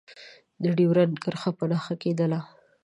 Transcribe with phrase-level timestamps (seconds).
[0.63, 2.39] د ډیورنډ کرښه په نښه کېدله.